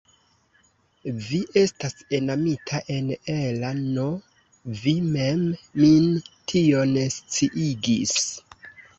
Vi 1.23 1.39
estas 1.63 1.91
enamita 2.19 2.79
en 2.95 3.11
Ella'n 3.33 3.83
vi 4.85 4.93
mem 5.17 5.43
min 5.83 6.07
tion 6.53 6.97
sciigis. 7.17 8.17